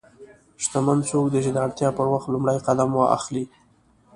شتمن 0.63 0.97
څوک 1.09 1.25
دی 1.33 1.39
چې 1.45 1.51
د 1.53 1.57
اړتیا 1.65 1.89
پر 1.97 2.05
وخت 2.13 2.27
لومړی 2.29 2.57
قدم 2.67 2.89
اخلي. 3.17 3.43